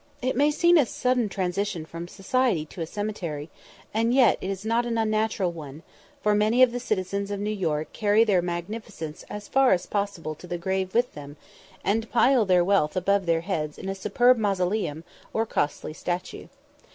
It 0.19 0.35
may 0.35 0.49
seem 0.49 0.79
a 0.79 0.85
sudden 0.87 1.29
transition 1.29 1.85
from 1.85 2.07
society 2.07 2.65
to 2.65 2.81
a 2.81 2.87
cemetery, 2.87 3.51
and 3.93 4.11
yet 4.15 4.39
it 4.41 4.49
is 4.49 4.65
not 4.65 4.87
an 4.87 4.97
unnatural 4.97 5.51
one, 5.51 5.83
for 6.23 6.33
many 6.33 6.63
of 6.63 6.71
the 6.71 6.79
citizens 6.79 7.29
of 7.29 7.39
New 7.39 7.51
York 7.51 7.93
carry 7.93 8.23
their 8.23 8.41
magnificence 8.41 9.23
as 9.29 9.47
far 9.47 9.73
as 9.73 9.85
possible 9.85 10.33
to 10.33 10.47
the 10.47 10.57
grave 10.57 10.95
with 10.95 11.13
them, 11.13 11.37
and 11.83 12.09
pile 12.09 12.45
their 12.45 12.63
wealth 12.65 12.97
above 12.97 13.27
their 13.27 13.41
heads 13.41 13.77
in 13.77 13.93
superb 13.93 14.37
mausoleums 14.39 15.03
or 15.33 15.45
costly 15.45 15.93
statues. 15.93 16.49